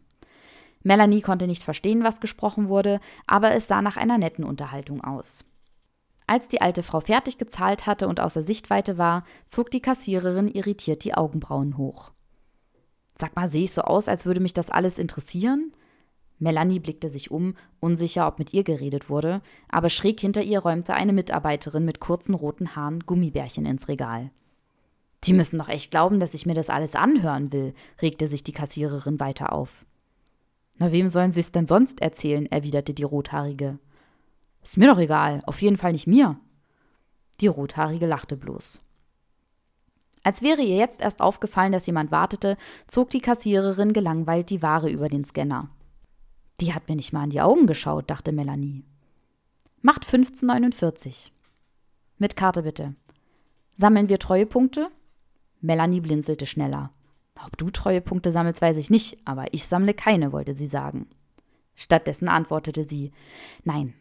Melanie 0.83 1.21
konnte 1.21 1.47
nicht 1.47 1.63
verstehen, 1.63 2.03
was 2.03 2.21
gesprochen 2.21 2.67
wurde, 2.67 2.99
aber 3.29 3.53
es 3.53 3.69
sah 3.69 3.81
nach 3.81 3.97
einer 3.97 4.19
netten 4.19 4.43
Unterhaltung 4.43 5.05
aus. 5.05 5.45
Als 6.27 6.49
die 6.49 6.61
alte 6.61 6.83
Frau 6.83 6.99
fertig 6.99 7.39
gezahlt 7.39 7.87
hatte 7.87 8.09
und 8.09 8.19
außer 8.19 8.43
Sichtweite 8.43 8.99
war, 8.99 9.23
zog 9.47 9.71
die 9.71 9.83
Kassiererin 9.83 10.49
irritiert 10.49 11.05
die 11.05 11.15
Augenbrauen 11.15 11.79
hoch. 11.79 12.14
Sag 13.17 13.37
mal, 13.37 13.49
sehe 13.49 13.65
ich 13.65 13.73
so 13.73 13.83
aus, 13.83 14.09
als 14.09 14.27
würde 14.27 14.41
mich 14.41 14.55
das 14.55 14.71
alles 14.71 14.99
interessieren? 14.99 15.73
Melanie 16.39 16.81
blickte 16.81 17.11
sich 17.11 17.31
um, 17.31 17.55
unsicher, 17.81 18.27
ob 18.27 18.39
mit 18.39 18.53
ihr 18.53 18.65
geredet 18.65 19.09
wurde, 19.09 19.41
aber 19.69 19.89
schräg 19.89 20.21
hinter 20.21 20.43
ihr 20.43 20.59
räumte 20.59 20.95
eine 20.95 21.13
Mitarbeiterin 21.13 21.85
mit 21.85 22.01
kurzen 22.01 22.35
roten 22.35 22.75
Haaren 22.75 23.01
Gummibärchen 23.01 23.67
ins 23.67 23.89
Regal. 23.89 24.31
Die 25.25 25.33
müssen 25.33 25.59
doch 25.59 25.69
echt 25.69 25.91
glauben, 25.91 26.21
dass 26.21 26.35
ich 26.35 26.45
mir 26.45 26.55
das 26.55 26.69
alles 26.69 26.95
anhören 26.95 27.53
will, 27.53 27.75
regte 28.03 28.29
sich 28.29 28.43
die 28.43 28.53
Kassiererin 28.53 29.21
weiter 29.21 29.53
auf. 29.53 29.87
Na, 30.77 30.91
wem 30.91 31.09
sollen 31.09 31.31
sie 31.31 31.41
es 31.41 31.53
denn 31.53 31.67
sonst 31.67 32.03
erzählen? 32.03 32.47
erwiderte 32.47 32.95
die 32.95 33.05
Rothaarige. 33.05 33.79
Ist 34.63 34.77
mir 34.77 34.89
doch 34.89 34.99
egal, 34.99 35.43
auf 35.47 35.63
jeden 35.63 35.77
Fall 35.77 35.93
nicht 35.93 36.07
mir. 36.07 36.39
Die 37.41 37.47
Rothaarige 37.47 38.07
lachte 38.07 38.37
bloß. 38.37 38.81
Als 40.25 40.41
wäre 40.41 40.63
ihr 40.63 40.77
jetzt 40.77 41.03
erst 41.03 41.21
aufgefallen, 41.21 41.71
dass 41.71 41.87
jemand 41.87 42.11
wartete, 42.11 42.57
zog 42.87 43.11
die 43.11 43.21
Kassiererin 43.21 43.93
gelangweilt 43.93 44.49
die 44.49 44.63
Ware 44.63 44.91
über 44.91 45.09
den 45.09 45.25
Scanner. 45.25 45.69
Die 46.61 46.73
hat 46.73 46.89
mir 46.89 46.97
nicht 46.97 47.13
mal 47.13 47.25
in 47.25 47.31
die 47.31 47.43
Augen 47.43 47.67
geschaut, 47.67 48.11
dachte 48.11 48.33
Melanie. 48.33 48.85
Macht 49.83 50.07
1549. 50.07 51.31
Mit 52.17 52.37
Karte 52.37 52.63
bitte. 52.63 52.95
Sammeln 53.75 54.09
wir 54.09 54.19
Treuepunkte? 54.19 54.89
Melanie 55.61 56.01
blinzelte 56.01 56.47
schneller. 56.47 56.91
Ob 57.45 57.59
du 57.59 57.69
Treuepunkte 57.69 58.33
sammelst, 58.33 58.63
weiß 58.63 58.79
ich 58.79 58.89
nicht, 58.89 59.19
aber 59.27 59.53
ich 59.53 59.67
sammle 59.67 59.93
keine, 59.93 60.33
wollte 60.33 60.55
sie 60.57 60.69
sagen. 60.69 61.07
Stattdessen 61.75 62.29
antwortete 62.29 62.85
sie 62.85 63.13
Nein. 63.65 63.93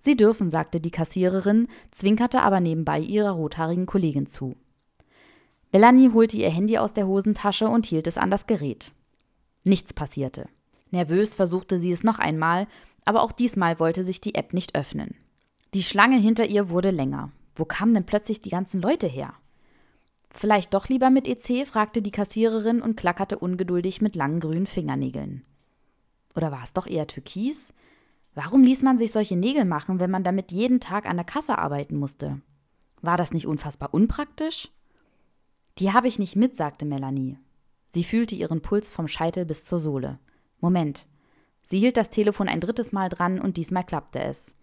Sie 0.00 0.16
dürfen, 0.16 0.50
sagte 0.50 0.80
die 0.80 0.90
Kassiererin, 0.90 1.68
zwinkerte 1.92 2.42
aber 2.42 2.58
nebenbei 2.58 2.98
ihrer 2.98 3.32
rothaarigen 3.32 3.86
Kollegin 3.86 4.26
zu. 4.26 4.56
Melanie 5.72 6.12
holte 6.12 6.36
ihr 6.36 6.50
Handy 6.50 6.78
aus 6.78 6.94
der 6.94 7.06
Hosentasche 7.06 7.68
und 7.68 7.86
hielt 7.86 8.06
es 8.06 8.16
an 8.16 8.30
das 8.30 8.46
Gerät. 8.46 8.92
Nichts 9.64 9.92
passierte. 9.92 10.48
Nervös 10.90 11.34
versuchte 11.34 11.78
sie 11.78 11.92
es 11.92 12.02
noch 12.02 12.18
einmal, 12.18 12.66
aber 13.04 13.22
auch 13.22 13.32
diesmal 13.32 13.78
wollte 13.78 14.04
sich 14.04 14.20
die 14.20 14.34
App 14.34 14.54
nicht 14.54 14.74
öffnen. 14.74 15.14
Die 15.74 15.82
Schlange 15.82 16.16
hinter 16.16 16.46
ihr 16.46 16.70
wurde 16.70 16.90
länger. 16.90 17.30
Wo 17.54 17.66
kamen 17.66 17.92
denn 17.92 18.06
plötzlich 18.06 18.40
die 18.40 18.50
ganzen 18.50 18.80
Leute 18.80 19.06
her? 19.06 19.34
Vielleicht 20.30 20.72
doch 20.72 20.88
lieber 20.88 21.10
mit 21.10 21.26
EC? 21.26 21.66
fragte 21.66 22.00
die 22.00 22.10
Kassiererin 22.10 22.80
und 22.80 22.96
klackerte 22.96 23.38
ungeduldig 23.38 24.00
mit 24.00 24.16
langen 24.16 24.40
grünen 24.40 24.66
Fingernägeln. 24.66 25.44
Oder 26.34 26.52
war 26.52 26.62
es 26.62 26.72
doch 26.72 26.86
eher 26.86 27.06
Türkis? 27.06 27.72
Warum 28.34 28.62
ließ 28.62 28.82
man 28.82 28.96
sich 28.96 29.12
solche 29.12 29.36
Nägel 29.36 29.64
machen, 29.64 30.00
wenn 30.00 30.10
man 30.10 30.24
damit 30.24 30.52
jeden 30.52 30.80
Tag 30.80 31.06
an 31.06 31.16
der 31.16 31.24
Kasse 31.24 31.58
arbeiten 31.58 31.96
musste? 31.96 32.40
War 33.02 33.16
das 33.16 33.32
nicht 33.32 33.46
unfassbar 33.46 33.92
unpraktisch? 33.92 34.70
Die 35.78 35.92
habe 35.92 36.08
ich 36.08 36.18
nicht 36.18 36.34
mit, 36.34 36.56
sagte 36.56 36.84
Melanie. 36.84 37.38
Sie 37.88 38.04
fühlte 38.04 38.34
ihren 38.34 38.62
Puls 38.62 38.90
vom 38.90 39.08
Scheitel 39.08 39.44
bis 39.44 39.64
zur 39.64 39.78
Sohle. 39.78 40.18
Moment. 40.60 41.06
Sie 41.62 41.78
hielt 41.78 41.96
das 41.96 42.10
Telefon 42.10 42.48
ein 42.48 42.60
drittes 42.60 42.92
Mal 42.92 43.08
dran 43.08 43.40
und 43.40 43.56
diesmal 43.56 43.84
klappte 43.84 44.20
es. 44.20 44.54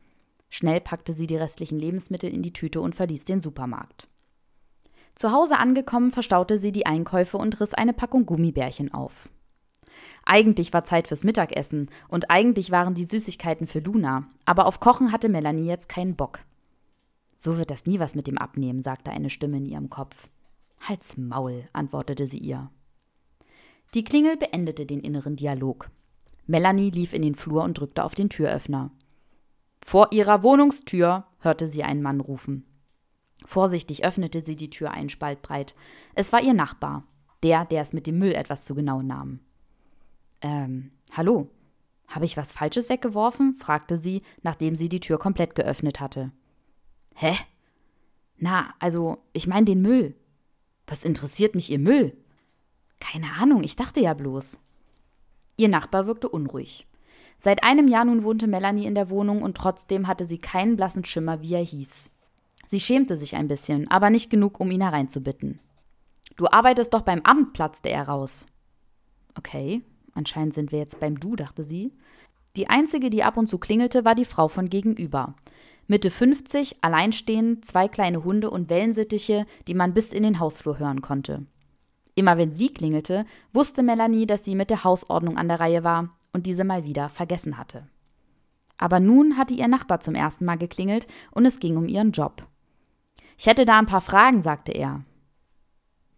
Schnell 0.50 0.82
packte 0.82 1.14
sie 1.14 1.28
die 1.28 1.38
restlichen 1.38 1.80
Lebensmittel 1.80 2.30
in 2.32 2.42
die 2.42 2.54
Tüte 2.54 2.82
und 2.82 2.96
verließ 2.96 3.26
den 3.26 3.40
Supermarkt. 3.40 4.08
Zu 5.16 5.32
Hause 5.32 5.58
angekommen, 5.58 6.12
verstaute 6.12 6.60
sie 6.60 6.72
die 6.72 6.86
Einkäufe 6.86 7.38
und 7.38 7.60
riss 7.62 7.74
eine 7.74 7.94
Packung 7.94 8.26
Gummibärchen 8.26 8.94
auf. 8.94 9.30
Eigentlich 10.26 10.74
war 10.74 10.84
Zeit 10.84 11.08
fürs 11.08 11.24
Mittagessen 11.24 11.90
und 12.10 12.30
eigentlich 12.30 12.72
waren 12.72 12.96
die 12.96 13.06
Süßigkeiten 13.06 13.68
für 13.68 13.80
Luna, 13.80 14.28
aber 14.44 14.66
auf 14.66 14.80
Kochen 14.80 15.12
hatte 15.12 15.30
Melanie 15.30 15.68
jetzt 15.68 15.88
keinen 15.88 16.16
Bock. 16.16 16.40
So 17.38 17.58
wird 17.58 17.72
das 17.72 17.86
nie 17.86 18.00
was 18.00 18.16
mit 18.16 18.28
dem 18.28 18.38
Abnehmen, 18.38 18.82
sagte 18.82 19.12
eine 19.12 19.30
Stimme 19.30 19.58
in 19.58 19.66
ihrem 19.66 19.90
Kopf. 19.90 20.30
Halt's 20.88 21.18
Maul, 21.18 21.68
antwortete 21.74 22.28
sie 22.28 22.38
ihr. 22.38 22.70
Die 23.96 24.04
Klingel 24.04 24.38
beendete 24.38 24.86
den 24.86 25.00
inneren 25.00 25.36
Dialog. 25.36 25.90
Melanie 26.46 26.92
lief 26.92 27.14
in 27.14 27.24
den 27.24 27.34
Flur 27.34 27.64
und 27.64 27.80
drückte 27.80 28.04
auf 28.04 28.14
den 28.14 28.30
Türöffner. 28.30 28.92
Vor 29.84 30.10
ihrer 30.12 30.44
Wohnungstür, 30.44 31.26
hörte 31.40 31.68
sie 31.68 31.84
einen 31.84 32.02
Mann 32.02 32.20
rufen. 32.20 32.66
Vorsichtig 33.46 34.06
öffnete 34.06 34.42
sie 34.42 34.56
die 34.56 34.70
Tür 34.70 34.92
einen 34.92 35.10
Spalt 35.10 35.42
breit. 35.42 35.76
Es 36.14 36.32
war 36.32 36.42
ihr 36.42 36.54
Nachbar, 36.54 37.04
der, 37.44 37.66
der 37.66 37.82
es 37.82 37.94
mit 37.94 38.08
dem 38.08 38.20
Müll 38.20 38.34
etwas 38.34 38.64
zu 38.64 38.76
genau 38.76 39.02
nahm. 39.02 39.40
Ähm, 40.42 40.92
hallo. 41.14 41.50
Habe 42.08 42.26
ich 42.26 42.38
was 42.38 42.52
Falsches 42.52 42.90
weggeworfen? 42.90 43.56
fragte 43.56 43.98
sie, 43.98 44.22
nachdem 44.44 44.76
sie 44.76 44.90
die 44.90 45.00
Tür 45.00 45.18
komplett 45.18 45.56
geöffnet 45.56 46.00
hatte. 46.00 46.32
Hä? 47.16 47.36
Na, 48.38 48.74
also, 48.80 49.18
ich 49.34 49.48
meine 49.48 49.66
den 49.66 49.82
Müll. 49.82 50.16
Was 50.88 51.04
interessiert 51.04 51.56
mich 51.56 51.72
Ihr 51.72 51.80
Müll? 51.80 52.16
Keine 53.00 53.34
Ahnung, 53.40 53.64
ich 53.64 53.76
dachte 53.76 54.00
ja 54.00 54.14
bloß. 54.14 54.60
Ihr 55.58 55.70
Nachbar 55.70 56.08
wirkte 56.08 56.30
unruhig. 56.30 56.88
Seit 57.38 57.64
einem 57.64 57.88
Jahr 57.88 58.06
nun 58.06 58.24
wohnte 58.24 58.48
Melanie 58.48 58.86
in 58.86 58.96
der 58.96 59.10
Wohnung 59.10 59.42
und 59.42 59.58
trotzdem 59.58 60.08
hatte 60.08 60.26
sie 60.26 60.38
keinen 60.38 60.76
blassen 60.76 61.04
Schimmer, 61.04 61.42
wie 61.42 61.54
er 61.54 61.64
hieß. 61.64 62.10
Sie 62.68 62.80
schämte 62.80 63.18
sich 63.18 63.36
ein 63.36 63.48
bisschen, 63.48 63.90
aber 63.90 64.10
nicht 64.10 64.30
genug, 64.30 64.60
um 64.60 64.72
ihn 64.72 64.82
hereinzubitten. 64.82 65.60
Du 66.36 66.48
arbeitest 66.48 66.94
doch 66.94 67.02
beim 67.02 67.22
Amt, 67.22 67.54
platzte 67.54 67.90
er 67.90 68.08
raus. 68.08 68.46
Okay, 69.38 69.84
anscheinend 70.14 70.54
sind 70.54 70.72
wir 70.72 70.80
jetzt 70.80 71.00
beim 71.00 71.20
Du, 71.20 71.36
dachte 71.36 71.64
sie. 71.64 71.94
Die 72.56 72.70
einzige, 72.70 73.10
die 73.10 73.24
ab 73.24 73.38
und 73.38 73.48
zu 73.48 73.58
klingelte, 73.58 74.06
war 74.06 74.16
die 74.16 74.26
Frau 74.26 74.48
von 74.48 74.70
gegenüber. 74.70 75.36
Mitte 75.88 76.10
50, 76.10 76.84
alleinstehend, 76.84 77.64
zwei 77.64 77.88
kleine 77.88 78.24
Hunde 78.24 78.50
und 78.50 78.70
Wellensittiche, 78.70 79.46
die 79.68 79.76
man 79.76 79.94
bis 79.94 80.14
in 80.14 80.24
den 80.24 80.40
Hausflur 80.40 80.80
hören 80.80 81.02
konnte. 81.02 81.46
Immer 82.16 82.38
wenn 82.38 82.52
sie 82.52 82.70
klingelte, 82.70 83.26
wusste 83.54 83.84
Melanie, 83.84 84.26
dass 84.26 84.44
sie 84.46 84.56
mit 84.56 84.70
der 84.70 84.84
Hausordnung 84.84 85.38
an 85.38 85.48
der 85.48 85.60
Reihe 85.60 85.84
war 85.84 86.10
und 86.34 86.48
diese 86.48 86.64
mal 86.64 86.86
wieder 86.86 87.10
vergessen 87.10 87.58
hatte. 87.58 87.88
Aber 88.78 89.00
nun 89.00 89.38
hatte 89.38 89.54
ihr 89.54 89.68
Nachbar 89.68 90.00
zum 90.00 90.16
ersten 90.16 90.46
Mal 90.46 90.58
geklingelt 90.58 91.08
und 91.32 91.46
es 91.46 91.60
ging 91.60 91.78
um 91.78 91.88
ihren 91.88 92.12
Job. 92.12 92.48
Ich 93.38 93.46
hätte 93.46 93.66
da 93.66 93.78
ein 93.78 93.86
paar 93.86 94.02
Fragen, 94.02 94.42
sagte 94.42 94.72
er. 94.72 95.04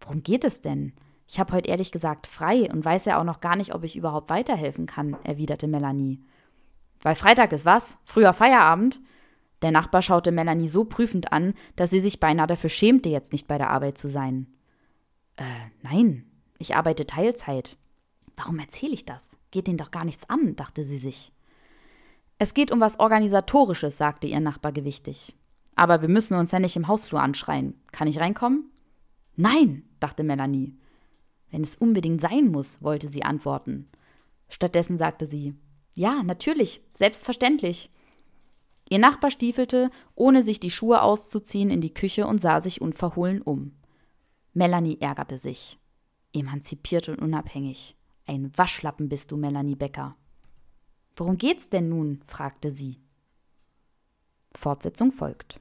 Worum 0.00 0.22
geht 0.22 0.44
es 0.44 0.60
denn? 0.60 0.92
Ich 1.26 1.38
habe 1.38 1.52
heute 1.52 1.68
ehrlich 1.68 1.92
gesagt 1.92 2.26
frei 2.26 2.70
und 2.72 2.84
weiß 2.84 3.04
ja 3.04 3.20
auch 3.20 3.24
noch 3.24 3.40
gar 3.40 3.56
nicht, 3.56 3.74
ob 3.74 3.84
ich 3.84 3.96
überhaupt 3.96 4.30
weiterhelfen 4.30 4.86
kann, 4.86 5.16
erwiderte 5.24 5.66
Melanie. 5.66 6.20
Weil 7.00 7.14
Freitag 7.14 7.52
ist 7.52 7.66
was? 7.66 7.98
Früher 8.04 8.32
Feierabend? 8.32 9.00
Der 9.62 9.70
Nachbar 9.70 10.02
schaute 10.02 10.32
Melanie 10.32 10.68
so 10.68 10.84
prüfend 10.84 11.32
an, 11.32 11.54
dass 11.76 11.90
sie 11.90 12.00
sich 12.00 12.20
beinahe 12.20 12.46
dafür 12.46 12.70
schämte, 12.70 13.08
jetzt 13.08 13.32
nicht 13.32 13.48
bei 13.48 13.58
der 13.58 13.70
Arbeit 13.70 13.98
zu 13.98 14.08
sein. 14.08 14.46
Äh, 15.36 15.44
nein, 15.82 16.24
ich 16.58 16.76
arbeite 16.76 17.06
Teilzeit. 17.06 17.76
Warum 18.36 18.58
erzähle 18.58 18.94
ich 18.94 19.04
das? 19.04 19.22
Geht 19.50 19.66
denen 19.66 19.78
doch 19.78 19.90
gar 19.90 20.04
nichts 20.04 20.28
an, 20.28 20.54
dachte 20.56 20.84
sie 20.84 20.98
sich. 20.98 21.32
Es 22.38 22.54
geht 22.54 22.70
um 22.70 22.80
was 22.80 23.00
Organisatorisches, 23.00 23.96
sagte 23.96 24.28
ihr 24.28 24.40
Nachbar 24.40 24.72
gewichtig. 24.72 25.34
Aber 25.74 26.02
wir 26.02 26.08
müssen 26.08 26.36
uns 26.36 26.52
ja 26.52 26.60
nicht 26.60 26.76
im 26.76 26.86
Hausflur 26.86 27.20
anschreien. 27.20 27.74
Kann 27.90 28.08
ich 28.08 28.20
reinkommen? 28.20 28.70
Nein, 29.36 29.84
dachte 30.00 30.22
Melanie. 30.22 30.76
Wenn 31.50 31.64
es 31.64 31.76
unbedingt 31.76 32.20
sein 32.20 32.48
muss, 32.48 32.82
wollte 32.82 33.08
sie 33.08 33.22
antworten. 33.24 33.88
Stattdessen 34.48 34.96
sagte 34.96 35.26
sie: 35.26 35.54
Ja, 35.94 36.22
natürlich, 36.22 36.80
selbstverständlich. 36.94 37.90
Ihr 38.90 38.98
Nachbar 38.98 39.30
stiefelte, 39.30 39.90
ohne 40.14 40.42
sich 40.42 40.60
die 40.60 40.70
Schuhe 40.70 41.02
auszuziehen, 41.02 41.70
in 41.70 41.80
die 41.80 41.92
Küche 41.92 42.26
und 42.26 42.40
sah 42.40 42.60
sich 42.60 42.80
unverhohlen 42.80 43.42
um. 43.42 43.72
Melanie 44.54 44.98
ärgerte 45.00 45.38
sich. 45.38 45.78
Emanzipiert 46.32 47.08
und 47.08 47.20
unabhängig. 47.20 47.96
Ein 48.26 48.52
Waschlappen 48.56 49.08
bist 49.08 49.30
du, 49.30 49.36
Melanie 49.36 49.76
Becker. 49.76 50.16
Worum 51.16 51.36
geht's 51.36 51.68
denn 51.68 51.88
nun? 51.88 52.22
fragte 52.26 52.72
sie. 52.72 53.00
Fortsetzung 54.54 55.12
folgt. 55.12 55.60